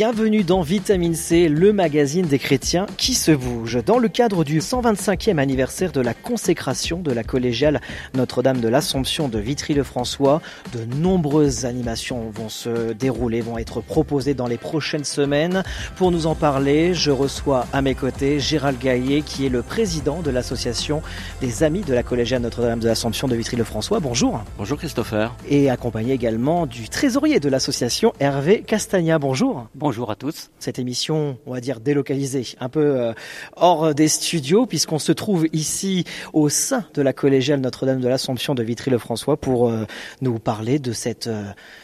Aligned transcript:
Bienvenue 0.00 0.44
dans 0.44 0.62
Vitamine 0.62 1.14
C, 1.14 1.50
le 1.50 1.74
magazine 1.74 2.24
des 2.24 2.38
chrétiens 2.38 2.86
qui 2.96 3.12
se 3.12 3.32
bougent. 3.32 3.84
Dans 3.84 3.98
le 3.98 4.08
cadre 4.08 4.44
du 4.44 4.60
125e 4.60 5.36
anniversaire 5.36 5.92
de 5.92 6.00
la 6.00 6.14
consécration 6.14 7.00
de 7.00 7.12
la 7.12 7.22
collégiale 7.22 7.82
Notre-Dame 8.14 8.62
de 8.62 8.68
l'Assomption 8.68 9.28
de 9.28 9.38
Vitry-le-François, 9.38 10.40
de 10.72 10.86
nombreuses 10.96 11.66
animations 11.66 12.30
vont 12.30 12.48
se 12.48 12.94
dérouler, 12.94 13.42
vont 13.42 13.58
être 13.58 13.82
proposées 13.82 14.32
dans 14.32 14.46
les 14.46 14.56
prochaines 14.56 15.04
semaines. 15.04 15.64
Pour 15.96 16.10
nous 16.10 16.26
en 16.26 16.34
parler, 16.34 16.94
je 16.94 17.10
reçois 17.10 17.66
à 17.74 17.82
mes 17.82 17.94
côtés 17.94 18.40
Gérald 18.40 18.78
Gaillet, 18.78 19.20
qui 19.20 19.44
est 19.44 19.50
le 19.50 19.60
président 19.60 20.22
de 20.22 20.30
l'association 20.30 21.02
des 21.42 21.62
Amis 21.62 21.82
de 21.82 21.92
la 21.92 22.02
collégiale 22.02 22.40
Notre-Dame 22.40 22.80
de 22.80 22.88
l'Assomption 22.88 23.28
de 23.28 23.36
Vitry-le-François. 23.36 24.00
Bonjour. 24.00 24.44
Bonjour 24.56 24.78
Christopher. 24.78 25.36
Et 25.46 25.68
accompagné 25.68 26.14
également 26.14 26.64
du 26.64 26.88
trésorier 26.88 27.38
de 27.38 27.50
l'association, 27.50 28.14
Hervé 28.18 28.62
Castagna. 28.66 29.18
Bonjour. 29.18 29.68
Bonjour 29.74 29.89
à 29.90 30.14
tous. 30.14 30.50
Cette 30.58 30.78
émission, 30.78 31.36
on 31.46 31.52
va 31.52 31.60
dire 31.60 31.80
délocalisée, 31.80 32.46
un 32.60 32.68
peu 32.68 32.80
euh, 32.80 33.12
hors 33.56 33.92
des 33.94 34.06
studios, 34.08 34.66
puisqu'on 34.66 35.00
se 35.00 35.10
trouve 35.10 35.46
ici 35.52 36.04
au 36.32 36.48
sein 36.48 36.84
de 36.94 37.02
la 37.02 37.12
collégiale 37.12 37.60
Notre-Dame 37.60 38.00
de 38.00 38.08
l'Assomption 38.08 38.54
de 38.54 38.62
Vitry-le-François 38.62 39.36
pour 39.36 39.68
euh, 39.68 39.84
nous 40.20 40.38
parler 40.38 40.78
de 40.78 40.92
cette 40.92 41.26
euh, 41.26 41.42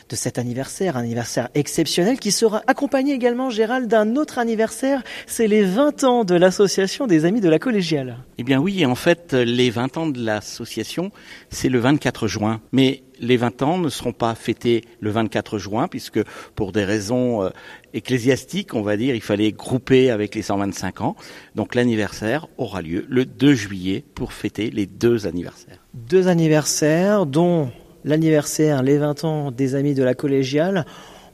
de 0.09 0.15
cet 0.15 0.38
anniversaire, 0.38 0.96
un 0.96 1.01
anniversaire 1.01 1.48
exceptionnel 1.55 2.20
qui 2.20 2.30
sera 2.30 2.62
accompagné 2.69 3.12
également, 3.12 3.51
Gérald, 3.51 3.88
d'un 3.88 4.15
autre 4.15 4.38
anniversaire. 4.38 5.02
C'est 5.27 5.48
les 5.48 5.65
20 5.65 6.04
ans 6.04 6.24
de 6.24 6.37
l'association 6.37 7.09
des 7.09 7.24
Amis 7.24 7.41
de 7.41 7.48
la 7.48 7.59
collégiale. 7.59 8.18
Eh 8.38 8.45
bien 8.45 8.60
oui, 8.60 8.87
en 8.87 8.95
fait, 8.95 9.32
les 9.32 9.70
20 9.70 9.96
ans 9.96 10.07
de 10.07 10.24
l'association, 10.24 11.10
c'est 11.51 11.68
le 11.68 11.80
24 11.80 12.29
juin. 12.29 12.60
Mais 12.70 13.02
les 13.18 13.37
20 13.37 13.63
ans 13.63 13.79
ne 13.79 13.88
seront 13.88 14.13
pas 14.13 14.35
fêtés 14.35 14.85
le 15.01 15.10
24 15.10 15.59
juin, 15.59 15.88
puisque 15.88 16.20
pour 16.54 16.70
des 16.70 16.85
raisons 16.85 17.51
ecclésiastiques, 17.96 18.74
on 18.74 18.82
va 18.82 18.96
dire, 18.96 19.14
il 19.14 19.22
fallait 19.22 19.52
grouper 19.52 20.10
avec 20.10 20.34
les 20.34 20.42
125 20.42 21.00
ans. 21.00 21.16
Donc 21.54 21.74
l'anniversaire 21.74 22.46
aura 22.58 22.82
lieu 22.82 23.06
le 23.08 23.24
2 23.24 23.54
juillet 23.54 24.04
pour 24.14 24.32
fêter 24.32 24.70
les 24.70 24.86
deux 24.86 25.26
anniversaires. 25.26 25.78
Deux 25.94 26.28
anniversaires, 26.28 27.26
dont 27.26 27.70
l'anniversaire, 28.04 28.82
les 28.82 28.98
20 28.98 29.24
ans 29.24 29.50
des 29.50 29.74
Amis 29.74 29.94
de 29.94 30.04
la 30.04 30.14
collégiale. 30.14 30.86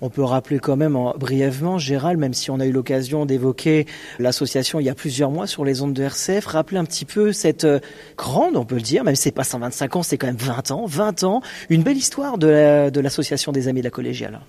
On 0.04 0.10
peut 0.10 0.24
rappeler 0.24 0.58
quand 0.58 0.76
même 0.76 0.96
en, 0.96 1.14
brièvement, 1.16 1.78
Gérald, 1.78 2.18
même 2.18 2.34
si 2.34 2.50
on 2.50 2.58
a 2.58 2.66
eu 2.66 2.72
l'occasion 2.72 3.24
d'évoquer 3.24 3.86
l'association 4.18 4.80
il 4.80 4.86
y 4.86 4.88
a 4.88 4.96
plusieurs 4.96 5.30
mois 5.30 5.46
sur 5.46 5.64
les 5.64 5.80
ondes 5.80 5.92
de 5.92 6.02
RCF, 6.02 6.44
rappeler 6.46 6.78
un 6.78 6.84
petit 6.84 7.04
peu 7.04 7.32
cette 7.32 7.64
euh, 7.64 7.78
grande, 8.16 8.56
on 8.56 8.64
peut 8.64 8.74
le 8.74 8.80
dire, 8.80 9.04
même 9.04 9.14
si 9.14 9.22
c'est 9.22 9.30
pas 9.30 9.44
125 9.44 9.94
ans, 9.94 10.02
c'est 10.02 10.18
quand 10.18 10.26
même 10.26 10.34
20 10.36 10.72
ans, 10.72 10.86
20 10.86 11.22
ans, 11.22 11.40
une 11.70 11.84
belle 11.84 11.96
histoire 11.96 12.36
de 12.36 12.90
l'association 12.98 13.52
des 13.52 13.68
Amis 13.68 13.80
de 13.80 13.84
la 13.84 13.90
collégiale. 13.90 14.40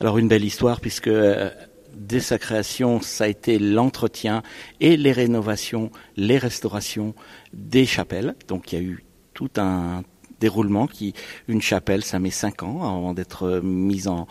Alors 0.00 0.18
une 0.18 0.28
belle 0.28 0.44
histoire 0.44 0.80
puisque 0.80 1.08
euh, 1.08 1.50
dès 1.94 2.20
sa 2.20 2.38
création, 2.38 3.00
ça 3.00 3.24
a 3.24 3.28
été 3.28 3.58
l'entretien 3.58 4.42
et 4.80 4.96
les 4.96 5.12
rénovations, 5.12 5.90
les 6.16 6.38
restaurations 6.38 7.14
des 7.52 7.86
chapelles. 7.86 8.34
Donc 8.48 8.72
il 8.72 8.78
y 8.78 8.82
a 8.82 8.84
eu 8.84 9.04
tout 9.32 9.50
un 9.56 10.02
déroulement 10.40 10.86
qui 10.86 11.14
une 11.48 11.62
chapelle 11.62 12.04
ça 12.04 12.18
met 12.18 12.30
cinq 12.30 12.62
ans 12.62 12.82
avant 12.82 13.14
d'être 13.14 13.60
mise 13.62 14.08
en, 14.08 14.26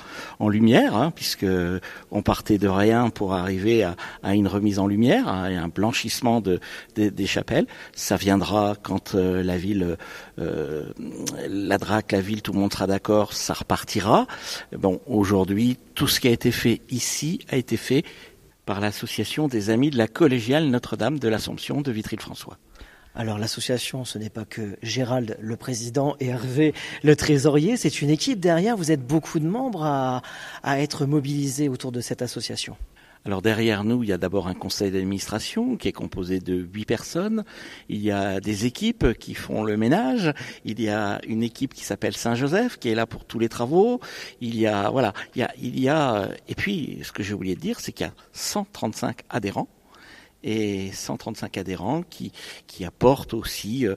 lumière 0.50 0.96
hein, 0.96 1.12
puisque 1.16 1.46
on 2.12 2.22
partait 2.22 2.58
de 2.58 2.68
rien 2.68 3.10
pour 3.10 3.34
arriver 3.34 3.84
à, 3.84 4.36
une 4.36 4.48
remise 4.48 4.80
en 4.80 4.88
lumière 4.88 5.28
à 5.28 5.46
un 5.46 5.68
blanchissement 5.68 6.42
de, 6.42 6.60
de, 6.96 7.10
des 7.10 7.26
chapelles 7.26 7.68
ça 7.94 8.18
viendra 8.18 8.76
quand 8.82 9.16
euh, 9.16 9.42
la 9.42 9.58
ville 9.58 9.98
euh, 10.40 10.84
la 11.48 11.78
DRAC 11.78 12.12
la 12.12 12.22
ville 12.22 12.42
tout 12.42 12.54
le 12.54 12.60
monde 12.60 12.74
sera 12.74 12.88
d'accord 12.88 13.34
ça 13.34 13.54
repartira 13.54 14.28
bon 14.78 15.00
aujourd'hui 15.08 15.78
tout 15.96 16.08
ce 16.08 16.20
qui 16.20 16.28
a 16.28 16.32
été 16.32 16.52
fait 16.52 16.82
ici 16.90 17.40
a 17.50 17.56
été 17.56 17.78
fait 17.78 18.04
par 18.66 18.80
l'association 18.80 19.48
des 19.48 19.70
amis 19.70 19.90
de 19.90 19.98
la 19.98 20.08
collégiale 20.08 20.66
Notre-Dame 20.66 21.20
de 21.20 21.28
l'Assomption 21.28 21.82
de 21.82 21.92
Vitry-le-François. 21.92 22.58
Alors 23.16 23.38
l'association, 23.38 24.06
ce 24.06 24.18
n'est 24.18 24.32
pas 24.32 24.44
que 24.44 24.76
Gérald, 24.82 25.38
le 25.40 25.56
président, 25.56 26.16
et 26.20 26.28
Hervé, 26.28 26.74
le 27.04 27.16
trésorier, 27.16 27.78
c'est 27.78 28.02
une 28.02 28.10
équipe 28.10 28.40
derrière. 28.40 28.76
Vous 28.76 28.92
êtes 28.92 29.06
beaucoup 29.06 29.40
de 29.40 29.46
membres 29.46 29.84
à, 29.84 30.22
être 30.80 31.06
mobilisés 31.06 31.70
autour 31.70 31.92
de 31.92 32.02
cette 32.02 32.24
association. 32.24 32.76
Alors 33.26 33.42
derrière 33.42 33.84
nous, 33.84 34.04
il 34.04 34.10
y 34.10 34.14
a 34.14 34.18
d'abord 34.18 34.48
un 34.48 34.56
conseil 34.56 34.92
d'administration 34.92 35.78
qui 35.78 35.88
est 35.88 35.94
composé 35.94 36.40
de 36.40 36.56
huit 36.56 36.86
personnes. 36.86 37.46
Il 37.88 38.02
y 38.02 38.12
a 38.12 38.42
des 38.42 38.66
équipes 38.66 39.14
qui 39.14 39.36
font 39.36 39.64
le 39.64 39.78
ménage. 39.78 40.34
Il 40.66 40.82
y 40.82 40.90
a 40.90 41.22
une 41.28 41.44
équipe 41.44 41.74
qui 41.74 41.86
s'appelle 41.86 42.18
Saint-Joseph 42.18 42.78
qui 42.80 42.90
est 42.90 42.96
là 42.96 43.06
pour 43.06 43.26
tous 43.26 43.40
les 43.40 43.48
travaux. 43.48 44.02
Il 44.42 44.60
y 44.60 44.66
a 44.68 44.90
voilà, 44.90 45.14
il 45.36 45.40
y 45.40 45.44
a, 45.44 45.54
il 45.62 45.80
y 45.80 45.88
a 45.88 46.30
et 46.50 46.56
puis 46.56 47.00
ce 47.04 47.12
que 47.12 47.24
j'ai 47.24 47.34
oublié 47.34 47.56
de 47.56 47.62
dire, 47.62 47.80
c'est 47.80 47.94
qu'il 47.94 48.08
y 48.08 48.10
a 48.10 48.14
135 48.34 49.20
adhérents 49.30 49.70
et 50.44 50.92
135 50.92 51.58
adhérents 51.58 52.04
qui 52.04 52.32
qui 52.68 52.86
apportent 52.86 53.34
aussi 53.34 53.88
euh, 53.88 53.96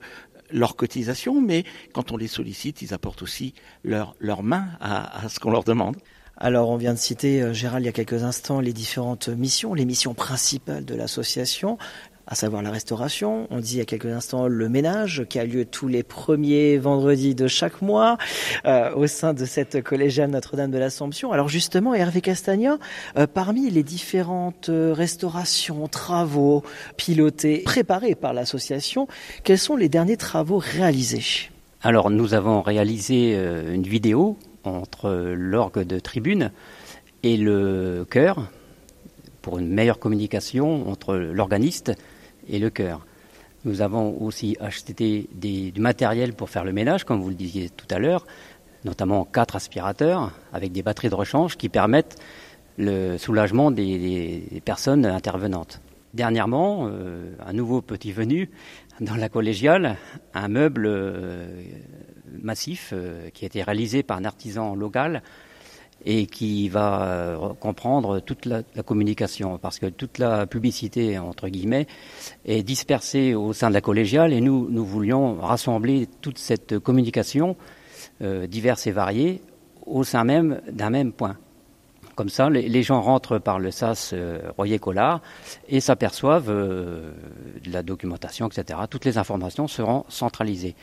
leur 0.51 0.75
cotisation, 0.75 1.41
mais 1.41 1.65
quand 1.93 2.11
on 2.11 2.17
les 2.17 2.27
sollicite, 2.27 2.81
ils 2.81 2.93
apportent 2.93 3.21
aussi 3.21 3.53
leur 3.83 4.43
main 4.43 4.67
à, 4.79 5.25
à 5.25 5.29
ce 5.29 5.39
qu'on 5.39 5.51
leur 5.51 5.63
demande. 5.63 5.97
Alors, 6.39 6.69
on 6.69 6.77
vient 6.77 6.93
de 6.93 6.99
citer, 6.99 7.41
euh, 7.41 7.51
Gérald, 7.51 7.83
il 7.83 7.87
y 7.87 7.89
a 7.89 7.93
quelques 7.93 8.23
instants, 8.23 8.59
les 8.59 8.73
différentes 8.73 9.27
missions, 9.27 9.73
les 9.73 9.85
missions 9.85 10.13
principales 10.13 10.85
de 10.85 10.93
l'association, 10.93 11.79
à 12.27 12.35
savoir 12.35 12.61
la 12.61 12.71
restauration. 12.71 13.47
On 13.49 13.59
dit 13.59 13.75
il 13.75 13.77
y 13.77 13.81
a 13.81 13.85
quelques 13.85 14.05
instants 14.05 14.47
le 14.47 14.69
ménage 14.69 15.25
qui 15.29 15.39
a 15.39 15.45
lieu 15.45 15.65
tous 15.65 15.87
les 15.87 16.03
premiers 16.03 16.77
vendredis 16.77 17.35
de 17.35 17.47
chaque 17.47 17.81
mois 17.81 18.17
euh, 18.65 18.93
au 18.93 19.07
sein 19.07 19.33
de 19.33 19.45
cette 19.45 19.81
collégiale 19.81 20.29
Notre-Dame 20.29 20.71
de 20.71 20.77
l'Assomption. 20.77 21.31
Alors 21.31 21.47
justement, 21.47 21.93
Hervé 21.93 22.21
Castagna, 22.21 22.77
euh, 23.17 23.27
parmi 23.27 23.69
les 23.69 23.83
différentes 23.83 24.69
restaurations, 24.69 25.87
travaux 25.87 26.63
pilotés, 26.97 27.59
préparés 27.59 28.15
par 28.15 28.33
l'association, 28.33 29.07
quels 29.43 29.57
sont 29.57 29.77
les 29.77 29.89
derniers 29.89 30.17
travaux 30.17 30.57
réalisés? 30.57 31.49
Alors, 31.81 32.09
nous 32.09 32.33
avons 32.33 32.61
réalisé 32.61 33.33
euh, 33.35 33.73
une 33.73 33.83
vidéo 33.83 34.37
entre 34.63 35.33
l'orgue 35.35 35.83
de 35.85 35.99
tribune 35.99 36.51
et 37.23 37.37
le 37.37 38.05
chœur 38.09 38.49
pour 39.41 39.59
une 39.59 39.69
meilleure 39.69 39.99
communication 39.99 40.89
entre 40.89 41.15
l'organiste 41.15 41.93
et 42.49 42.59
le 42.59 42.69
chœur. 42.69 43.05
Nous 43.65 43.81
avons 43.81 44.21
aussi 44.21 44.55
acheté 44.59 45.27
du 45.33 45.79
matériel 45.79 46.33
pour 46.33 46.49
faire 46.49 46.63
le 46.63 46.73
ménage, 46.73 47.03
comme 47.03 47.21
vous 47.21 47.29
le 47.29 47.35
disiez 47.35 47.69
tout 47.69 47.87
à 47.89 47.99
l'heure, 47.99 48.25
notamment 48.85 49.25
quatre 49.25 49.55
aspirateurs 49.55 50.31
avec 50.53 50.71
des 50.71 50.83
batteries 50.83 51.09
de 51.09 51.15
rechange 51.15 51.57
qui 51.57 51.69
permettent 51.69 52.17
le 52.77 53.17
soulagement 53.17 53.71
des 53.71 54.61
personnes 54.63 55.05
intervenantes. 55.05 55.81
Dernièrement, 56.13 56.87
euh, 56.89 57.33
un 57.45 57.53
nouveau 57.53 57.81
petit 57.81 58.11
venu 58.11 58.49
dans 59.01 59.15
la 59.15 59.29
collégiale, 59.29 59.97
un 60.33 60.47
meuble 60.47 60.85
euh, 60.87 61.61
massif 62.41 62.91
euh, 62.93 63.29
qui 63.29 63.45
a 63.45 63.47
été 63.47 63.61
réalisé 63.61 64.03
par 64.03 64.17
un 64.17 64.25
artisan 64.25 64.73
local 64.73 65.21
et 66.05 66.25
qui 66.25 66.69
va 66.69 67.01
euh, 67.03 67.53
comprendre 67.59 68.19
toute 68.19 68.45
la, 68.45 68.63
communication, 68.85 69.57
parce 69.57 69.79
que 69.79 69.87
toute 69.87 70.17
la 70.17 70.47
publicité, 70.47 71.17
entre 71.17 71.49
guillemets, 71.49 71.87
est 72.45 72.63
dispersée 72.63 73.33
au 73.33 73.53
sein 73.53 73.69
de 73.69 73.73
la 73.73 73.81
collégiale, 73.81 74.33
et 74.33 74.41
nous, 74.41 74.67
nous 74.69 74.85
voulions 74.85 75.35
rassembler 75.35 76.07
toute 76.21 76.37
cette 76.37 76.79
communication 76.79 77.55
euh, 78.21 78.47
diverse 78.47 78.87
et 78.87 78.91
variée 78.91 79.41
au 79.85 80.03
sein 80.03 80.23
même 80.23 80.61
d'un 80.71 80.89
même 80.89 81.13
point. 81.13 81.37
Comme 82.17 82.29
ça, 82.29 82.49
les, 82.49 82.81
gens 82.81 82.99
rentrent 82.99 83.37
par 83.37 83.59
le 83.59 83.69
SAS 83.69 84.09
euh, 84.11 84.39
Royer-Collard 84.57 85.21
et 85.69 85.79
s'aperçoivent 85.79 86.49
euh, 86.49 87.11
de 87.63 87.71
la 87.71 87.83
documentation, 87.83 88.47
etc. 88.47 88.79
Toutes 88.89 89.05
les 89.05 89.19
informations 89.19 89.67
seront 89.67 90.03
centralisées. 90.09 90.75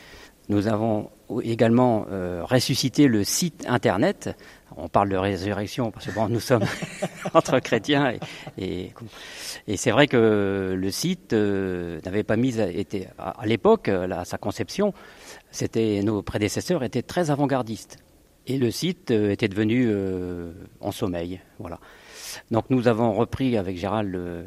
Nous 0.48 0.68
avons 0.68 1.10
également 1.42 2.06
euh, 2.12 2.44
ressuscité 2.44 3.08
le 3.08 3.24
site 3.24 3.64
internet. 3.66 4.30
On 4.76 4.88
parle 4.88 5.08
de 5.08 5.16
résurrection 5.16 5.90
parce 5.90 6.06
que 6.06 6.12
bon, 6.12 6.28
nous 6.28 6.38
sommes 6.38 6.66
entre 7.34 7.58
chrétiens 7.58 8.12
et, 8.56 8.92
et, 9.66 9.76
c'est 9.76 9.90
vrai 9.90 10.06
que 10.06 10.76
le 10.78 10.90
site 10.92 11.32
n'avait 11.32 12.22
pas 12.22 12.36
mis 12.36 12.60
était 12.60 13.08
à, 13.18 13.40
à 13.40 13.46
l'époque 13.46 13.88
à 13.88 14.24
sa 14.24 14.38
conception, 14.38 14.94
c'était 15.50 16.00
nos 16.04 16.22
prédécesseurs 16.22 16.84
étaient 16.84 17.02
très 17.02 17.32
avant-gardistes 17.32 18.03
et 18.46 18.58
le 18.58 18.70
site 18.70 19.10
euh, 19.10 19.30
était 19.30 19.48
devenu 19.48 19.86
euh, 19.88 20.52
en 20.80 20.92
sommeil, 20.92 21.40
voilà. 21.58 21.80
Donc 22.50 22.64
nous 22.68 22.88
avons 22.88 23.12
repris 23.12 23.56
avec 23.56 23.78
Gérald 23.78 24.10
le, 24.10 24.44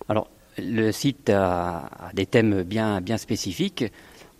Alors, 0.08 0.28
le 0.58 0.92
site 0.92 1.30
a, 1.30 1.90
des 2.14 2.26
thèmes 2.26 2.62
bien, 2.62 3.00
bien 3.00 3.18
spécifiques. 3.18 3.84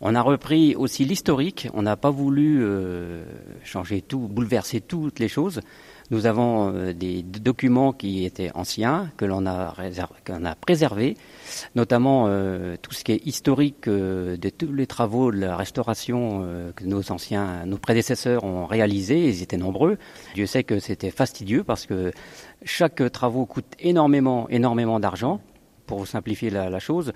On 0.05 0.15
a 0.15 0.23
repris 0.23 0.77
aussi 0.77 1.05
l'historique. 1.05 1.69
On 1.75 1.83
n'a 1.83 1.97
pas 1.97 2.11
voulu 2.11 2.63
euh, 2.63 3.25
changer 3.65 4.03
tout, 4.03 4.21
bouleverser 4.21 4.81
toutes 4.81 5.19
les 5.19 5.29
choses. 5.29 5.61
Nous 6.11 6.27
avons 6.27 6.75
euh, 6.75 6.93
des 6.93 7.23
documents 7.23 7.93
qui 7.93 8.25
étaient 8.25 8.51
anciens, 8.55 9.11
que 9.17 9.25
l'on 9.25 9.47
a, 9.47 9.75
préservés, 10.61 11.17
notamment 11.75 12.27
euh, 12.29 12.77
tout 12.81 12.93
ce 12.93 13.05
qui 13.05 13.13
est 13.13 13.27
historique 13.27 13.89
euh, 13.89 14.37
de 14.37 14.51
tous 14.51 14.73
les 14.73 14.87
travaux 14.87 15.33
de 15.33 15.39
la 15.39 15.57
restauration 15.57 16.47
que 16.77 16.85
nos 16.85 17.11
anciens, 17.11 17.65
nos 17.65 17.79
prédécesseurs 17.79 18.45
ont 18.45 18.67
réalisés. 18.67 19.29
Ils 19.29 19.43
étaient 19.43 19.57
nombreux. 19.57 19.97
Dieu 20.35 20.47
sait 20.47 20.65
que 20.65 20.79
c'était 20.79 21.11
fastidieux 21.11 21.65
parce 21.65 21.87
que 21.87 22.13
chaque 22.65 23.11
travaux 23.11 23.47
coûte 23.47 23.73
énormément, 23.79 24.49
énormément 24.51 25.01
d'argent. 25.01 25.41
Pour 25.87 26.07
simplifier 26.07 26.49
la, 26.49 26.79
chose, 26.79 27.13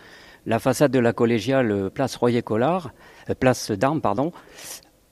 la 0.46 0.58
façade 0.58 0.92
de 0.92 0.98
la 0.98 1.12
collégiale 1.12 1.90
Place 1.90 2.16
Royer-Collard, 2.16 2.92
Place 3.40 3.70
d'Armes, 3.70 4.00
pardon, 4.00 4.32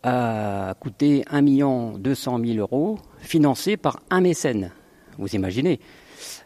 a 0.02 0.74
coûté 0.78 1.24
1 1.30 1.98
200 1.98 2.40
000 2.44 2.58
euros, 2.58 2.98
financé 3.18 3.76
par 3.76 4.00
un 4.10 4.20
mécène. 4.20 4.70
Vous 5.18 5.34
imaginez 5.34 5.80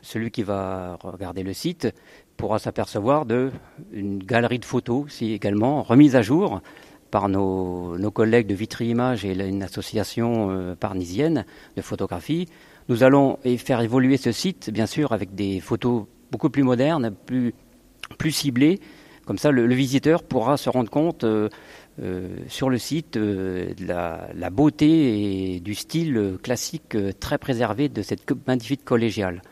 Celui 0.02 0.30
qui 0.30 0.42
va 0.42 0.96
regarder 1.02 1.42
le 1.42 1.52
site 1.52 1.88
pourra 2.36 2.58
s'apercevoir 2.58 3.26
d'une 3.26 4.18
galerie 4.18 4.58
de 4.58 4.64
photos, 4.64 5.20
également 5.20 5.82
remise 5.82 6.16
à 6.16 6.22
jour 6.22 6.62
par 7.10 7.28
nos, 7.28 8.10
collègues 8.12 8.46
de 8.46 8.54
Vitry 8.54 8.88
Images 8.88 9.24
et 9.24 9.32
une 9.32 9.62
association 9.62 10.50
euh, 10.50 10.74
parnisienne 10.74 11.44
de 11.76 11.82
photographie. 11.82 12.46
Nous 12.88 13.02
allons 13.02 13.38
faire 13.58 13.80
évoluer 13.80 14.16
ce 14.16 14.32
site, 14.32 14.70
bien 14.70 14.86
sûr, 14.86 15.12
avec 15.12 15.34
des 15.34 15.60
photos 15.60 16.06
beaucoup 16.30 16.50
plus 16.50 16.62
modernes, 16.62 17.12
plus, 17.26 17.52
plus 18.18 18.32
ciblées. 18.32 18.80
Comme 19.26 19.38
ça, 19.38 19.50
le, 19.50 19.72
visiteur 19.74 20.22
pourra 20.22 20.56
se 20.56 20.68
rendre 20.68 20.90
compte 20.90 21.24
euh, 21.24 21.48
euh, 22.02 22.36
sur 22.48 22.68
le 22.68 22.78
site 22.78 23.16
euh, 23.16 23.72
la, 23.78 24.28
la, 24.34 24.50
beauté 24.50 25.54
et 25.54 25.60
du 25.60 25.74
style 25.74 26.36
classique 26.42 26.96
très 27.20 27.38
préservé 27.38 27.88
de 27.88 28.02
cette 28.02 28.28
magnifique 28.46 28.84
collégiale. 28.84 29.42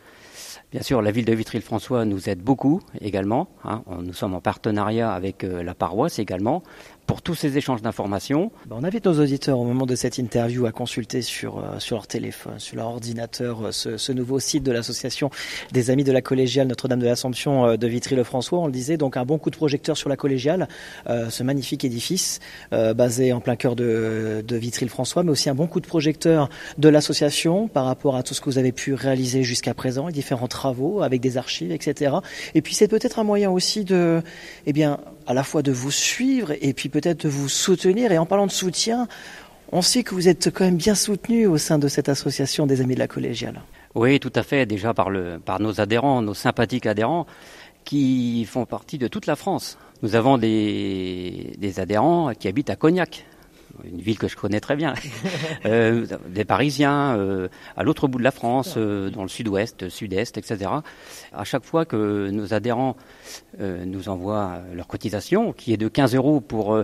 Bien 0.73 0.83
sûr, 0.83 1.01
la 1.01 1.13
ville 1.13 1.25
de 1.25 1.33
Vitry-le-François 1.33 2.05
nous 2.05 2.29
aide 2.29 2.41
beaucoup 2.41 2.81
également. 3.01 3.49
Hein. 3.65 3.83
Nous 4.03 4.13
sommes 4.13 4.35
en 4.35 4.41
partenariat 4.41 5.13
avec 5.13 5.43
la 5.43 5.75
paroisse 5.75 6.19
également 6.19 6.63
pour 7.09 7.23
tous 7.23 7.35
ces 7.35 7.57
échanges 7.57 7.81
d'informations. 7.81 8.53
Bah, 8.67 8.77
on 8.79 8.85
invite 8.85 9.07
nos 9.07 9.19
auditeurs 9.19 9.59
au 9.59 9.65
moment 9.65 9.87
de 9.87 9.97
cette 9.97 10.19
interview 10.19 10.67
à 10.67 10.73
consulter 10.73 11.23
sur, 11.23 11.59
euh, 11.59 11.79
sur 11.79 11.97
leur 11.97 12.07
téléphone, 12.07 12.59
sur 12.59 12.77
leur 12.77 12.89
ordinateur, 12.89 13.69
euh, 13.69 13.73
ce, 13.73 13.97
ce 13.97 14.13
nouveau 14.13 14.39
site 14.39 14.63
de 14.63 14.71
l'association 14.71 15.31
des 15.73 15.91
Amis 15.91 16.05
de 16.05 16.13
la 16.13 16.21
Collégiale 16.21 16.69
Notre-Dame 16.69 17.01
de 17.01 17.07
l'Assomption 17.07 17.65
euh, 17.65 17.77
de 17.79 17.87
Vitry-le-François. 17.87 18.59
On 18.59 18.67
le 18.67 18.73
disait, 18.73 18.99
donc 18.99 19.17
un 19.17 19.25
bon 19.25 19.39
coup 19.39 19.49
de 19.49 19.57
projecteur 19.57 19.97
sur 19.97 20.11
la 20.11 20.17
Collégiale, 20.17 20.69
ce 21.07 21.43
magnifique 21.43 21.85
édifice 21.85 22.41
basé 22.71 23.33
en 23.33 23.41
plein 23.41 23.57
cœur 23.57 23.75
de, 23.75 24.45
de 24.47 24.57
Vitry-le-François, 24.57 25.23
mais 25.23 25.31
aussi 25.31 25.49
un 25.49 25.55
bon 25.55 25.67
coup 25.67 25.81
de 25.81 25.87
projecteur 25.87 26.51
de 26.77 26.89
l'association 26.91 27.69
par 27.69 27.87
rapport 27.87 28.17
à 28.17 28.23
tout 28.23 28.35
ce 28.35 28.43
que 28.43 28.51
vous 28.51 28.59
avez 28.59 28.73
pu 28.73 28.93
réaliser 28.93 29.45
jusqu'à 29.45 29.73
présent, 29.73 30.09
les 30.09 30.13
différents 30.13 30.49
travaux 30.49 31.03
avec 31.03 31.23
des 31.23 31.39
archives, 31.39 31.73
etc. 31.73 32.17
Et 32.55 32.61
puis 32.61 32.75
c'est 32.75 32.89
peut-être 32.89 33.19
un 33.19 33.25
moyen 33.25 33.51
aussi 33.51 33.85
de, 33.85 34.23
eh 34.67 34.73
bien, 34.75 35.01
à 35.29 35.35
la 35.35 35.45
fois 35.45 35.63
de 35.63 35.71
vous 35.71 35.91
suivre 35.91 36.55
et 36.61 36.73
puis 36.73 36.89
peut-être 36.89 37.25
de 37.25 37.29
vous 37.29 37.51
soutenir. 37.51 38.11
Et 38.11 38.19
en 38.19 38.25
parlant 38.25 38.47
de 38.47 38.51
soutien, 38.51 39.07
on 39.71 39.83
sait 39.83 40.03
que 40.03 40.15
vous 40.15 40.27
êtes 40.27 40.51
quand 40.51 40.65
même 40.65 40.79
bien 40.79 40.95
soutenu 40.95 41.47
au 41.47 41.59
sein 41.59 41.79
de 41.79 41.87
cette 41.87 42.09
association 42.09 42.67
des 42.67 42.81
Amis 42.81 42.95
de 42.95 42.99
la 42.99 43.09
Collégiale. 43.09 43.61
Oui, 43.95 44.19
tout 44.21 44.33
à 44.35 44.43
fait. 44.43 44.65
Déjà 44.65 44.95
par, 44.95 45.11
nos 45.11 45.81
adhérents, 45.81 46.23
nos 46.23 46.33
sympathiques 46.33 46.87
adhérents, 46.87 47.27
qui 47.85 48.47
font 48.47 48.65
partie 48.65 48.97
de 48.97 49.07
toute 49.07 49.27
la 49.27 49.37
France. 49.37 49.77
Nous 50.03 50.15
avons 50.15 50.39
des 50.39 51.75
adhérents 51.77 52.33
qui 52.33 52.49
habitent 52.49 52.71
à 52.71 52.77
Cognac, 52.77 53.27
une 53.85 54.01
ville 54.01 54.19
que 54.19 54.29
je 54.29 54.37
connais 54.37 54.61
très 54.61 54.77
bien, 54.77 54.95
euh, 55.67 56.07
des 56.29 56.45
Parisiens 56.45 57.17
euh, 57.17 57.49
à 57.77 57.83
l'autre 57.83 58.09
bout 58.09 58.19
de 58.19 58.25
la 58.25 58.31
France, 58.31 58.75
euh, 58.77 59.11
dans 59.11 59.23
le 59.23 59.29
sud-ouest, 59.29 59.89
sud-est, 59.89 60.39
etc. 60.39 60.71
À 61.33 61.45
chaque 61.45 61.65
fois 61.65 61.85
que 61.85 62.31
nos 62.31 62.55
adhérents 62.55 62.97
nous 63.59 64.09
envoient 64.09 64.61
leur 64.75 64.87
cotisation, 64.87 65.53
qui 65.53 65.73
est 65.73 65.77
de 65.77 65.89
15 65.89 66.15
euros 66.15 66.41
pour 66.41 66.77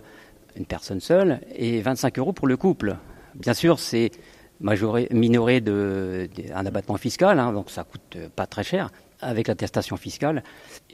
une 0.57 0.67
personne 0.67 1.01
seule 1.01 1.41
et 1.55 1.81
25 1.81 2.19
euros 2.19 2.33
pour 2.33 2.47
le 2.47 2.57
couple. 2.57 2.97
Bien 3.35 3.55
sûr, 3.55 3.79
c'est 3.79 4.11
majoré, 4.61 5.09
minoré 5.11 5.61
d'un 5.61 6.67
abattement 6.67 6.97
fiscal, 6.97 7.39
hein, 7.39 7.53
donc 7.53 7.71
ça 7.71 7.85
coûte 7.85 8.17
pas 8.35 8.47
très 8.47 8.65
cher 8.65 8.91
avec 9.21 9.49
l'attestation 9.49 9.97
fiscale. 9.97 10.43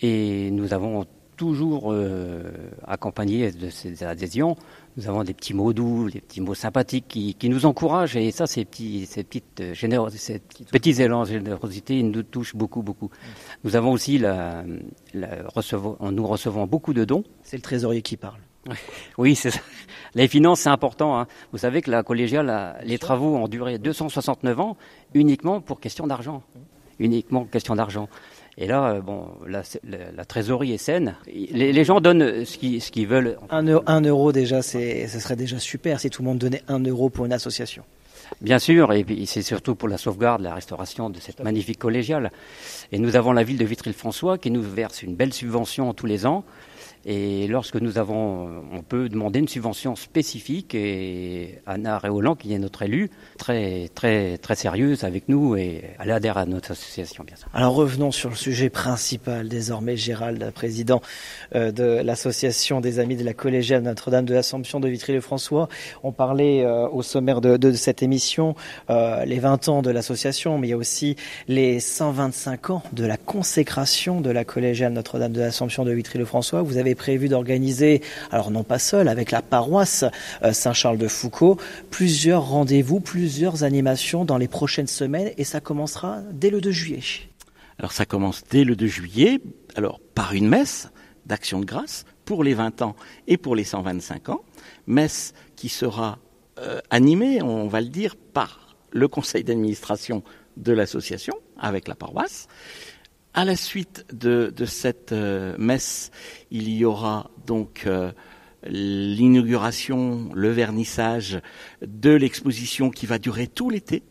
Et 0.00 0.50
nous 0.50 0.72
avons 0.72 1.06
toujours 1.40 1.94
accompagné 2.86 3.50
de 3.50 3.70
ces 3.70 4.04
adhésions 4.04 4.56
nous 4.96 5.08
avons 5.08 5.22
des 5.22 5.34
petits 5.34 5.54
mots 5.54 5.72
doux, 5.72 6.10
des 6.10 6.20
petits 6.20 6.40
mots 6.40 6.54
sympathiques 6.54 7.06
qui, 7.08 7.34
qui 7.34 7.48
nous 7.48 7.64
encouragent. 7.64 8.16
Et 8.16 8.30
ça, 8.32 8.46
ces 8.46 8.64
petits, 8.64 9.06
ces 9.06 9.22
petites 9.22 9.60
euh, 9.60 10.08
ces 10.10 10.40
petits 10.70 11.00
élans 11.00 11.22
de 11.22 11.28
générosité, 11.28 11.98
ils 11.98 12.10
nous 12.10 12.22
touchent 12.22 12.56
beaucoup, 12.56 12.82
beaucoup. 12.82 13.10
Nous 13.64 13.76
avons 13.76 13.92
aussi 13.92 14.18
la, 14.18 14.64
la 15.14 15.28
recevons, 15.54 15.96
nous 16.10 16.26
recevons 16.26 16.66
beaucoup 16.66 16.92
de 16.92 17.04
dons. 17.04 17.24
C'est 17.42 17.56
le 17.56 17.62
trésorier 17.62 18.02
qui 18.02 18.16
parle. 18.16 18.40
Oui, 19.18 19.34
c'est 19.36 19.50
ça. 19.50 19.60
Les 20.14 20.28
finances, 20.28 20.60
c'est 20.60 20.70
important. 20.70 21.18
Hein. 21.18 21.26
Vous 21.52 21.58
savez 21.58 21.82
que 21.82 21.90
la 21.90 22.02
collégiale, 22.02 22.76
les 22.84 22.98
travaux 22.98 23.36
ont 23.36 23.48
duré 23.48 23.78
269 23.78 24.60
ans 24.60 24.76
uniquement 25.14 25.60
pour 25.60 25.80
question 25.80 26.06
d'argent. 26.06 26.42
Uniquement 26.98 27.44
question 27.44 27.74
d'argent. 27.74 28.08
Et 28.58 28.66
là, 28.66 28.92
euh, 28.92 29.00
bon, 29.00 29.28
la, 29.46 29.62
la, 30.14 30.24
trésorerie 30.24 30.72
est 30.72 30.78
saine. 30.78 31.14
Les, 31.26 31.72
les 31.72 31.84
gens 31.84 32.00
donnent 32.00 32.44
ce 32.44 32.58
qu'ils, 32.58 32.82
ce 32.82 32.90
qu'ils 32.90 33.06
veulent. 33.06 33.38
Un 33.50 33.62
euro, 33.62 33.82
un 33.86 34.00
euro 34.02 34.32
déjà, 34.32 34.62
ce 34.62 35.06
serait 35.06 35.36
déjà 35.36 35.58
super 35.58 36.00
si 36.00 36.10
tout 36.10 36.22
le 36.22 36.28
monde 36.28 36.38
donnait 36.38 36.62
un 36.68 36.80
euro 36.80 37.10
pour 37.10 37.26
une 37.26 37.32
association. 37.32 37.84
Bien 38.40 38.58
sûr, 38.58 38.92
et 38.92 39.04
c'est 39.26 39.42
surtout 39.42 39.74
pour 39.74 39.88
la 39.88 39.98
sauvegarde, 39.98 40.40
la 40.40 40.54
restauration 40.54 41.10
de 41.10 41.18
cette 41.18 41.42
magnifique 41.42 41.78
collégiale. 41.78 42.30
Et 42.92 42.98
nous 42.98 43.16
avons 43.16 43.32
la 43.32 43.42
ville 43.42 43.58
de 43.58 43.64
Vitry-le-François 43.64 44.38
qui 44.38 44.50
nous 44.50 44.62
verse 44.62 45.02
une 45.02 45.14
belle 45.14 45.32
subvention 45.32 45.92
tous 45.92 46.06
les 46.06 46.26
ans 46.26 46.44
et 47.06 47.46
lorsque 47.48 47.76
nous 47.76 47.96
avons, 47.98 48.48
on 48.72 48.82
peut 48.82 49.08
demander 49.08 49.38
une 49.38 49.48
subvention 49.48 49.96
spécifique 49.96 50.74
et 50.74 51.58
Anna 51.66 51.98
Réolan, 51.98 52.34
qui 52.34 52.52
est 52.52 52.58
notre 52.58 52.82
élue, 52.82 53.10
très, 53.38 53.88
très, 53.94 54.36
très 54.38 54.54
sérieuse 54.54 55.04
avec 55.04 55.28
nous 55.28 55.56
et 55.56 55.82
elle 55.98 56.10
adhère 56.10 56.36
à 56.36 56.44
notre 56.44 56.72
association, 56.72 57.24
bien 57.24 57.36
sûr. 57.36 57.48
Alors 57.54 57.74
revenons 57.74 58.12
sur 58.12 58.28
le 58.28 58.36
sujet 58.36 58.68
principal 58.68 59.48
désormais, 59.48 59.96
Gérald, 59.96 60.50
président 60.52 61.00
euh, 61.54 61.72
de 61.72 62.02
l'association 62.02 62.80
des 62.80 62.98
Amis 62.98 63.16
de 63.16 63.24
la 63.24 63.32
Collégiale 63.32 63.82
Notre-Dame 63.82 64.26
de 64.26 64.34
l'Assomption 64.34 64.78
de 64.78 64.88
Vitry-le-François. 64.88 65.68
On 66.02 66.12
parlait 66.12 66.64
euh, 66.64 66.88
au 66.88 67.02
sommaire 67.02 67.40
de, 67.40 67.56
de 67.56 67.72
cette 67.72 68.02
émission 68.02 68.54
euh, 68.90 69.24
les 69.24 69.38
20 69.38 69.68
ans 69.68 69.82
de 69.82 69.90
l'association, 69.90 70.58
mais 70.58 70.68
il 70.68 70.70
y 70.70 70.74
a 70.74 70.76
aussi 70.76 71.16
les 71.48 71.80
125 71.80 72.70
ans 72.70 72.82
de 72.92 73.06
la 73.06 73.16
consécration 73.16 74.20
de 74.20 74.30
la 74.30 74.44
Collégiale 74.44 74.92
Notre-Dame 74.92 75.32
de 75.32 75.40
l'Assomption 75.40 75.84
de 75.84 75.92
Vitry-le-François. 75.92 76.62
Vous 76.62 76.76
avez 76.76 76.89
prévu 76.94 77.28
d'organiser, 77.28 78.02
alors 78.30 78.50
non 78.50 78.64
pas 78.64 78.78
seul, 78.78 79.08
avec 79.08 79.30
la 79.30 79.42
paroisse 79.42 80.04
euh, 80.42 80.52
Saint-Charles 80.52 80.98
de 80.98 81.08
Foucault, 81.08 81.56
plusieurs 81.90 82.48
rendez-vous, 82.48 83.00
plusieurs 83.00 83.64
animations 83.64 84.24
dans 84.24 84.38
les 84.38 84.48
prochaines 84.48 84.86
semaines 84.86 85.30
et 85.36 85.44
ça 85.44 85.60
commencera 85.60 86.20
dès 86.32 86.50
le 86.50 86.60
2 86.60 86.70
juillet. 86.70 87.00
Alors 87.78 87.92
ça 87.92 88.04
commence 88.04 88.42
dès 88.50 88.64
le 88.64 88.76
2 88.76 88.86
juillet, 88.86 89.40
alors 89.74 90.00
par 90.14 90.34
une 90.34 90.48
messe 90.48 90.90
d'action 91.26 91.60
de 91.60 91.64
grâce 91.64 92.04
pour 92.24 92.44
les 92.44 92.54
20 92.54 92.82
ans 92.82 92.96
et 93.26 93.36
pour 93.36 93.56
les 93.56 93.64
125 93.64 94.28
ans, 94.28 94.40
messe 94.86 95.32
qui 95.56 95.68
sera 95.68 96.18
euh, 96.58 96.80
animée, 96.90 97.42
on 97.42 97.68
va 97.68 97.80
le 97.80 97.88
dire, 97.88 98.16
par 98.16 98.76
le 98.92 99.08
conseil 99.08 99.44
d'administration 99.44 100.22
de 100.56 100.72
l'association 100.72 101.34
avec 101.58 101.88
la 101.88 101.94
paroisse 101.94 102.48
à 103.34 103.44
la 103.44 103.56
suite 103.56 104.04
de, 104.12 104.52
cette 104.66 105.12
euh, 105.12 105.54
messe, 105.58 106.10
il 106.50 106.68
y 106.68 106.84
aura 106.84 107.30
donc 107.46 107.84
euh, 107.86 108.12
l'inauguration, 108.64 110.30
le 110.34 110.50
vernissage 110.50 111.40
de 111.82 112.10
l'exposition 112.10 112.90
qui 112.90 113.06
va 113.06 113.18
durer 113.18 113.46
tout 113.46 113.70
l'été. 113.70 114.02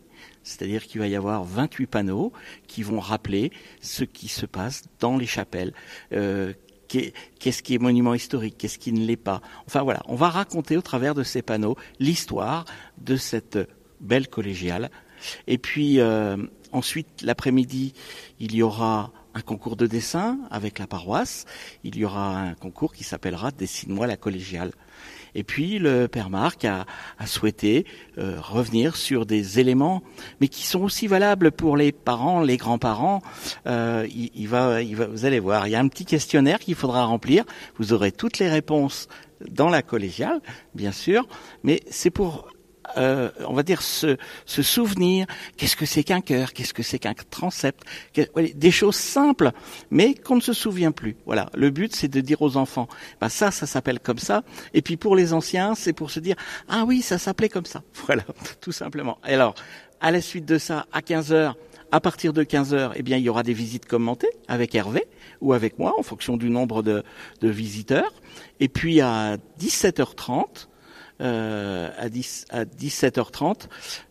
C'est-à-dire 0.43 0.87
qu'il 0.87 1.01
va 1.01 1.07
y 1.07 1.15
avoir 1.15 1.43
28 1.43 1.87
panneaux 1.87 2.31
qui 2.67 2.81
vont 2.81 2.99
rappeler 2.99 3.51
ce 3.81 4.03
qui 4.03 4.29
se 4.29 4.45
passe 4.45 4.83
dans 4.99 5.17
les 5.17 5.27
chapelles, 5.27 5.73
euh, 6.13 6.53
qu'est-ce 6.87 7.61
qui 7.61 7.75
est 7.75 7.77
monument 7.77 8.13
historique, 8.13 8.55
qu'est-ce 8.57 8.79
qui 8.79 8.93
ne 8.93 9.05
l'est 9.05 9.17
pas. 9.17 9.41
Enfin 9.67 9.83
voilà, 9.83 10.01
on 10.07 10.15
va 10.15 10.29
raconter 10.29 10.77
au 10.77 10.81
travers 10.81 11.13
de 11.13 11.23
ces 11.23 11.41
panneaux 11.41 11.75
l'histoire 11.99 12.65
de 12.97 13.15
cette 13.15 13.59
belle 13.99 14.27
collégiale. 14.27 14.89
Et 15.45 15.57
puis 15.57 15.99
ensuite, 16.71 17.21
l'après-midi, 17.21 17.93
il 18.39 18.55
y 18.55 18.61
aura 18.61 19.11
un 19.33 19.41
concours 19.41 19.75
de 19.75 19.87
dessin 19.87 20.39
avec 20.49 20.79
la 20.79 20.87
paroisse. 20.87 21.45
Il 21.83 21.97
y 21.97 22.05
aura 22.05 22.37
un 22.37 22.53
concours 22.55 22.93
qui 22.93 23.03
s'appellera 23.03 23.51
Dessine-moi 23.51 24.07
la 24.07 24.17
collégiale. 24.17 24.71
Et 25.35 25.43
puis 25.43 25.79
le 25.79 26.07
père 26.07 26.29
Marc 26.29 26.65
a, 26.65 26.85
souhaité 27.25 27.85
euh, 28.17 28.39
revenir 28.41 28.95
sur 28.95 29.25
des 29.27 29.59
éléments, 29.59 30.01
mais 30.41 30.47
qui 30.47 30.65
sont 30.65 30.81
aussi 30.81 31.07
valables 31.07 31.51
pour 31.51 31.77
les 31.77 31.91
parents, 31.91 32.41
les 32.41 32.57
grands-parents. 32.57 33.21
Euh, 33.67 34.07
il, 34.11 34.47
va, 34.47 34.81
il 34.81 34.95
va, 34.95 35.05
vous 35.05 35.25
allez 35.25 35.39
voir, 35.39 35.67
il 35.67 35.71
y 35.71 35.75
a 35.75 35.79
un 35.79 35.87
petit 35.87 36.05
questionnaire 36.05 36.59
qu'il 36.59 36.75
faudra 36.75 37.05
remplir. 37.05 37.45
Vous 37.77 37.93
aurez 37.93 38.11
toutes 38.11 38.39
les 38.39 38.49
réponses 38.49 39.07
dans 39.49 39.69
la 39.69 39.81
collégiale, 39.81 40.41
bien 40.73 40.91
sûr, 40.91 41.27
mais 41.63 41.81
c'est 41.89 42.09
pour 42.09 42.49
euh, 42.97 43.29
on 43.47 43.53
va 43.53 43.63
dire, 43.63 43.81
se, 43.81 44.17
souvenir, 44.45 45.27
qu'est-ce 45.57 45.75
que 45.75 45.85
c'est 45.85 46.03
qu'un 46.03 46.21
cœur, 46.21 46.53
qu'est-ce 46.53 46.73
que 46.73 46.83
c'est 46.83 46.99
qu'un 46.99 47.13
transept, 47.13 47.83
des 48.35 48.71
choses 48.71 48.95
simples, 48.95 49.51
mais 49.91 50.13
qu'on 50.13 50.35
ne 50.35 50.41
se 50.41 50.53
souvient 50.53 50.91
plus. 50.91 51.15
Voilà, 51.25 51.49
le 51.53 51.69
but 51.69 51.95
c'est 51.95 52.07
de 52.07 52.21
dire 52.21 52.41
aux 52.41 52.57
enfants, 52.57 52.87
bah 53.21 53.29
ça, 53.29 53.51
ça 53.51 53.65
s'appelle 53.65 53.99
comme 53.99 54.19
ça, 54.19 54.43
et 54.73 54.81
puis 54.81 54.97
pour 54.97 55.15
les 55.15 55.33
anciens, 55.33 55.75
c'est 55.75 55.93
pour 55.93 56.11
se 56.11 56.19
dire, 56.19 56.35
ah 56.67 56.83
oui, 56.85 57.01
ça 57.01 57.17
s'appelait 57.17 57.49
comme 57.49 57.65
ça. 57.65 57.83
Voilà, 58.09 58.23
tout 58.59 58.71
simplement. 58.71 59.19
Et 59.27 59.33
alors, 59.33 59.53
à 60.01 60.09
la 60.09 60.19
suite 60.21 60.45
de 60.45 60.57
ça, 60.57 60.87
à 60.91 61.03
15 61.03 61.31
heures, 61.31 61.57
à 61.91 61.99
partir 61.99 62.33
de 62.33 62.43
15 62.43 62.73
heures, 62.73 62.93
eh 62.95 63.03
bien, 63.03 63.17
il 63.17 63.23
y 63.23 63.29
aura 63.29 63.43
des 63.43 63.53
visites 63.53 63.85
commentées 63.85 64.29
avec 64.47 64.75
Hervé 64.75 65.05
ou 65.41 65.53
avec 65.53 65.79
moi, 65.79 65.93
en 65.97 66.03
fonction 66.03 66.37
du 66.37 66.49
nombre 66.49 66.83
de, 66.83 67.03
de 67.41 67.49
visiteurs. 67.49 68.13
Et 68.59 68.67
puis 68.67 69.01
à 69.01 69.37
17h30, 69.59 70.67
euh, 71.21 71.89
à, 71.97 72.09
10, 72.09 72.45
à 72.49 72.65
17h30, 72.65 73.67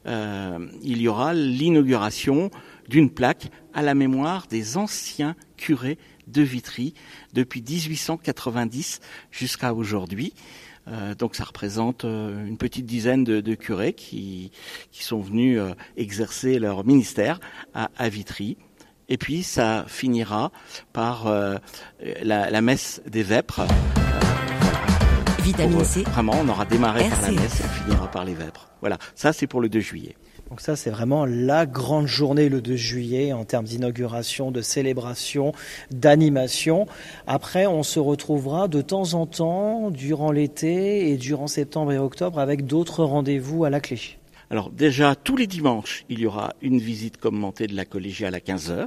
euh, 0.07 0.69
il 0.83 1.00
y 1.00 1.09
aura 1.09 1.35
l'inauguration 1.35 2.50
d'une 2.88 3.11
plaque 3.11 3.50
à 3.75 3.83
la 3.83 3.95
mémoire 3.95 4.47
des 4.49 4.77
anciens 4.77 5.37
curés 5.57 5.99
de 6.27 6.43
Vitry 6.43 6.95
depuis 7.33 7.62
1890 7.62 9.00
jusqu'à 9.31 9.75
aujourd'hui. 9.75 10.35
Euh, 10.91 11.15
donc 11.15 11.35
ça 11.35 11.45
représente 11.45 12.05
euh, 12.05 12.47
une 12.47 12.57
petite 12.57 12.87
dizaine 12.87 13.25
de, 13.25 13.41
de 13.41 13.55
curés 13.55 13.93
qui, 13.93 14.50
qui, 14.91 15.05
sont 15.05 15.21
venus 15.21 15.59
euh, 15.59 15.75
exercer 15.97 16.59
leur 16.59 16.85
ministère 16.85 17.41
à, 17.75 17.91
à, 17.99 18.09
Vitry. 18.09 18.57
Et 19.09 19.19
puis 19.19 19.43
ça 19.43 19.85
finira 19.88 20.53
par 20.93 21.33
la, 22.23 22.50
la, 22.50 22.61
messe 22.61 23.00
des 23.07 23.23
vêpres. 23.23 23.62
Vitamine 25.49 25.83
C. 25.83 26.02
Vraiment, 26.02 26.35
on 26.43 26.49
aura 26.50 26.67
démarré 26.67 27.09
par 27.09 27.23
la 27.23 27.31
messe 27.31 27.61
et 27.61 27.64
on 27.64 27.85
finira 27.85 28.11
par 28.11 28.23
les 28.26 28.35
vêpres. 28.35 28.69
Voilà, 28.81 28.99
ça 29.14 29.33
c'est 29.33 29.47
pour 29.47 29.62
le 29.62 29.71
2 29.71 29.81
juillet. 29.81 30.14
Donc 30.50 30.61
ça, 30.61 30.76
c'est 30.76 30.90
vraiment 30.90 31.25
la 31.25 31.64
grande 31.64 32.07
journée 32.07 32.50
le 32.50 32.61
2 32.61 32.76
juillet 32.76 33.33
en 33.33 33.47
termes 33.47 33.64
d'inauguration, 33.64 34.50
de 34.50 34.61
célébration, 34.61 35.52
d'animation. 35.90 36.87
Après, 37.26 37.67
on 37.67 37.83
se 37.83 37.99
retrouvera 37.99 38.69
de 38.69 38.83
temps 38.83 39.14
en 39.14 39.25
temps 39.25 39.90
durant 39.90 40.33
l'été 40.33 41.11
et 41.11 41.17
durant 41.17 41.47
septembre 41.47 41.93
et 41.93 41.99
octobre 41.99 42.40
avec 42.40 42.67
d'autres 42.67 43.02
rendez-vous 43.02 43.64
à 43.64 43.71
la 43.71 43.81
clé. 43.81 43.99
Alors 44.50 44.69
déjà, 44.69 45.14
tous 45.14 45.37
les 45.37 45.47
dimanches, 45.47 46.05
il 46.11 46.21
y 46.21 46.26
aura 46.26 46.52
une 46.61 46.78
visite 46.78 47.17
commentée 47.17 47.69
de 47.69 47.75
la 47.75 47.87
collégiale 47.87 48.35
à 48.35 48.40
15h. 48.40 48.87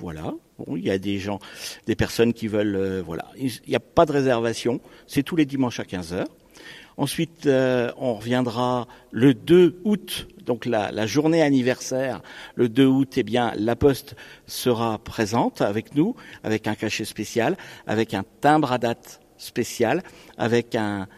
Voilà. 0.00 0.34
Bon, 0.58 0.76
il 0.76 0.84
y 0.84 0.90
a 0.90 0.98
des 0.98 1.18
gens, 1.18 1.40
des 1.86 1.96
personnes 1.96 2.32
qui 2.32 2.48
veulent, 2.48 2.76
euh, 2.76 3.02
voilà. 3.02 3.26
Il 3.36 3.50
n'y 3.66 3.74
a 3.74 3.80
pas 3.80 4.06
de 4.06 4.12
réservation. 4.12 4.80
C'est 5.06 5.22
tous 5.22 5.36
les 5.36 5.46
dimanches 5.46 5.80
à 5.80 5.84
15 5.84 6.12
heures. 6.12 6.28
Ensuite, 6.96 7.46
euh, 7.46 7.90
on 7.96 8.14
reviendra 8.14 8.86
le 9.10 9.34
2 9.34 9.80
août, 9.84 10.28
donc 10.44 10.64
la, 10.64 11.06
journée 11.06 11.42
anniversaire. 11.42 12.22
Le 12.54 12.68
2 12.68 12.86
août, 12.86 13.14
eh 13.16 13.24
bien, 13.24 13.52
la 13.56 13.74
Poste 13.74 14.14
sera 14.46 14.98
présente 14.98 15.60
avec 15.60 15.96
nous, 15.96 16.14
avec 16.44 16.68
un 16.68 16.76
cachet 16.76 17.04
spécial, 17.04 17.56
avec 17.88 18.14
un 18.14 18.24
timbre 18.40 18.70
à 18.70 18.78
date 18.78 19.20
spécial, 19.38 20.02
avec 20.38 20.76
un 20.76 21.08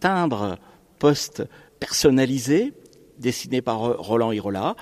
timbre 0.00 0.58
poste 0.98 1.44
personnalisé 1.78 2.72
dessiné 3.24 3.62
par 3.62 3.78
Roland 3.80 4.30
Hirola. 4.30 4.76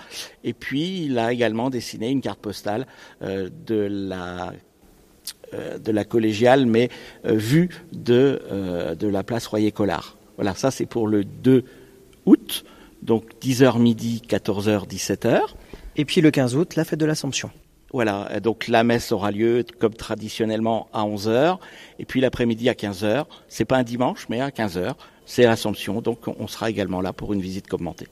Et 0.44 0.52
puis, 0.52 1.04
il 1.04 1.18
a 1.18 1.32
également 1.32 1.70
dessiné 1.70 2.10
une 2.10 2.20
carte 2.20 2.40
postale 2.40 2.86
euh, 3.22 3.48
de 3.66 3.86
la 3.90 4.52
euh, 5.54 5.78
de 5.78 5.92
la 5.92 6.04
collégiale, 6.04 6.66
mais 6.66 6.90
euh, 7.24 7.34
vue 7.34 7.68
de, 7.92 8.42
de 8.98 9.08
la 9.08 9.22
place 9.22 9.46
Royer-Collard. 9.46 10.16
Voilà, 10.36 10.54
ça 10.54 10.70
c'est 10.70 10.86
pour 10.86 11.06
le 11.06 11.24
2 11.24 11.64
août, 12.26 12.64
donc 13.02 13.24
10h 13.40 13.78
midi, 13.78 14.22
14h, 14.26 14.88
17h. 14.88 15.40
Et 15.96 16.04
puis 16.04 16.20
le 16.20 16.30
15 16.30 16.56
août, 16.56 16.74
la 16.74 16.84
fête 16.84 16.98
de 16.98 17.06
l'Assomption. 17.06 17.50
Voilà, 17.92 18.40
donc 18.40 18.68
la 18.68 18.82
messe 18.82 19.12
aura 19.12 19.30
lieu 19.30 19.64
comme 19.78 19.92
traditionnellement 19.92 20.88
à 20.94 21.04
11h, 21.04 21.58
et 21.98 22.06
puis 22.06 22.22
l'après-midi 22.22 22.70
à 22.70 22.72
15h. 22.72 23.26
C'est 23.48 23.66
pas 23.66 23.76
un 23.76 23.82
dimanche, 23.82 24.26
mais 24.30 24.40
à 24.40 24.48
15h, 24.48 24.94
c'est 25.26 25.44
l'Assomption, 25.44 26.00
donc 26.00 26.26
on 26.26 26.46
sera 26.48 26.70
également 26.70 27.02
là 27.02 27.12
pour 27.12 27.34
une 27.34 27.42
visite 27.42 27.68
commentée. 27.68 28.08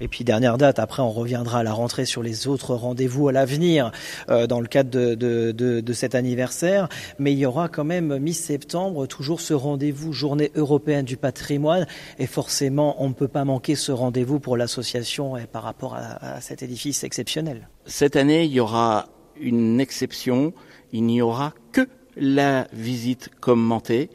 Et 0.00 0.08
puis 0.08 0.24
dernière 0.24 0.58
date, 0.58 0.78
après 0.78 1.02
on 1.02 1.10
reviendra 1.10 1.60
à 1.60 1.62
la 1.62 1.72
rentrée 1.72 2.04
sur 2.04 2.22
les 2.22 2.46
autres 2.46 2.74
rendez-vous 2.74 3.28
à 3.28 3.32
l'avenir 3.32 3.92
euh, 4.30 4.46
dans 4.46 4.60
le 4.60 4.66
cadre 4.66 4.90
de, 4.90 5.14
de, 5.14 5.52
de, 5.52 5.92
cet 5.92 6.14
anniversaire. 6.14 6.88
Mais 7.18 7.32
il 7.32 7.38
y 7.38 7.46
aura 7.46 7.68
quand 7.68 7.84
même 7.84 8.18
mi-septembre 8.18 9.06
toujours 9.06 9.40
ce 9.40 9.54
rendez-vous 9.54 10.12
Journée 10.12 10.50
européenne 10.54 11.04
du 11.04 11.16
patrimoine. 11.16 11.86
Et 12.18 12.26
forcément, 12.26 13.02
on 13.02 13.08
ne 13.08 13.14
peut 13.14 13.28
pas 13.28 13.44
manquer 13.44 13.74
ce 13.74 13.92
rendez-vous 13.92 14.40
pour 14.40 14.56
l'association 14.56 15.36
et 15.36 15.46
par 15.46 15.62
rapport 15.62 15.94
à, 15.94 16.36
à 16.36 16.40
cet 16.40 16.62
édifice 16.62 17.04
exceptionnel. 17.04 17.68
Cette 17.84 18.16
année, 18.16 18.44
il 18.44 18.52
y 18.52 18.60
aura 18.60 19.08
une 19.38 19.80
exception. 19.80 20.52
Il 20.92 21.04
n'y 21.04 21.20
aura 21.20 21.52
que 21.72 21.86
la 22.16 22.66
visite 22.72 23.30
commentée 23.40 24.10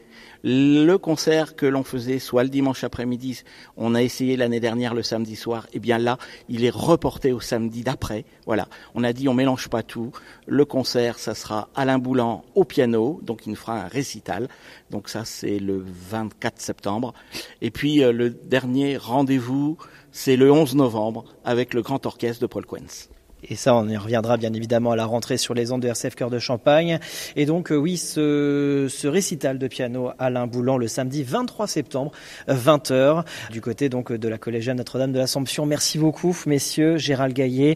le 0.48 0.98
concert 0.98 1.56
que 1.56 1.66
l'on 1.66 1.84
faisait 1.84 2.20
soit 2.20 2.44
le 2.44 2.50
dimanche 2.50 2.84
après-midi, 2.84 3.42
on 3.78 3.96
a 3.96 4.04
essayé 4.04 4.38
l'année 4.38 4.60
dernière 4.60 4.94
le 4.94 5.02
samedi 5.02 5.36
soir, 5.36 5.66
et 5.74 5.78
eh 5.78 5.80
bien 5.80 5.98
là, 5.98 6.20
il 6.50 6.64
est 6.64 6.74
reporté 6.74 7.32
au 7.32 7.40
samedi 7.40 7.82
d'après. 7.82 8.26
Voilà, 8.46 8.68
on 8.94 9.04
a 9.04 9.12
dit 9.12 9.28
on 9.28 9.34
mélange 9.34 9.70
pas 9.70 9.82
tout. 9.82 10.12
Le 10.46 10.64
concert, 10.64 11.18
ça 11.18 11.34
sera 11.34 11.70
Alain 11.74 11.98
Boulan 11.98 12.46
au 12.54 12.64
piano, 12.64 13.20
donc 13.24 13.48
il 13.48 13.50
nous 13.50 13.56
fera 13.56 13.86
un 13.86 13.88
récital. 13.88 14.48
Donc 14.92 15.10
ça, 15.10 15.26
c'est 15.26 15.58
le 15.58 15.84
24 15.84 16.62
septembre. 16.62 17.16
Et 17.62 17.72
puis 17.72 18.04
euh, 18.04 18.12
le 18.12 18.30
dernier 18.30 18.98
rendez-vous, 18.98 19.80
c'est 20.12 20.36
le 20.36 20.52
11 20.52 20.76
novembre 20.76 21.26
avec 21.44 21.74
le 21.74 21.82
grand 21.82 22.06
orchestre 22.06 22.44
de 22.44 22.48
Paul 22.48 22.68
Quens. 22.68 23.10
Et 23.50 23.56
ça, 23.56 23.76
on 23.76 23.88
y 23.88 23.98
reviendra 23.98 24.38
bien 24.38 24.54
évidemment 24.54 24.92
à 24.92 24.96
la 24.96 25.06
rentrée 25.06 25.38
sur 25.38 25.54
les 25.54 25.72
ondes 25.72 25.82
de 25.82 25.88
RCF 25.88 26.16
Cœur 26.16 26.30
de 26.30 26.40
Champagne. 26.40 27.00
Et 27.36 27.46
donc, 27.46 27.72
euh, 27.72 27.76
oui, 27.76 27.98
ce, 27.98 28.88
ce, 28.90 29.08
récital 29.08 29.60
de 29.60 29.68
piano 29.68 30.10
Alain 30.18 30.48
Boulan 30.48 30.78
le 30.78 30.88
samedi 30.88 31.24
23 31.24 31.68
septembre, 31.68 32.12
20h, 32.48 33.24
du 33.52 33.62
côté 33.62 33.90
donc 33.90 34.12
de 34.12 34.28
la 34.28 34.38
collégiale 34.38 34.78
Notre-Dame 34.78 35.12
de 35.12 35.20
l'Assomption. 35.20 35.66
Merci 35.66 36.00
beaucoup, 36.00 36.36
messieurs. 36.48 36.98
Gérald 36.98 37.36
Gaillet, 37.36 37.76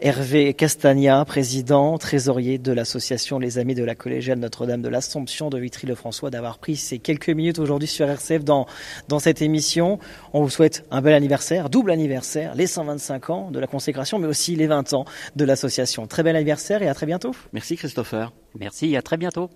Hervé 0.00 0.54
Castagna, 0.54 1.24
président, 1.24 1.98
trésorier 1.98 2.58
de 2.58 2.72
l'association 2.72 3.38
Les 3.38 3.58
Amis 3.58 3.74
de 3.74 3.84
la 3.84 3.94
collégiale 3.94 4.38
Notre-Dame 4.38 4.80
de 4.80 4.88
l'Assomption 4.88 5.50
de 5.50 5.58
Vitry-le-François, 5.58 6.30
d'avoir 6.30 6.58
pris 6.58 6.76
ces 6.76 6.98
quelques 6.98 7.30
minutes 7.30 7.58
aujourd'hui 7.58 7.88
sur 7.88 8.08
RCF 8.08 8.42
dans, 8.42 8.66
dans 9.08 9.18
cette 9.18 9.42
émission. 9.42 9.98
On 10.32 10.42
vous 10.42 10.50
souhaite 10.50 10.84
un 10.90 11.02
bel 11.02 11.14
anniversaire, 11.14 11.68
double 11.68 11.90
anniversaire, 11.90 12.54
les 12.54 12.66
125 12.66 13.30
ans 13.30 13.50
de 13.50 13.58
la 13.58 13.66
consécration, 13.66 14.18
mais 14.18 14.26
aussi 14.26 14.56
les 14.56 14.66
20 14.66 14.94
ans 14.94 15.04
de 15.36 15.44
l'association. 15.44 16.06
Très 16.06 16.22
bel 16.22 16.36
anniversaire 16.36 16.82
et 16.82 16.88
à 16.88 16.94
très 16.94 17.06
bientôt. 17.06 17.34
Merci 17.52 17.76
Christopher. 17.76 18.32
Merci, 18.54 18.96
à 18.96 19.02
très 19.02 19.16
bientôt. 19.16 19.50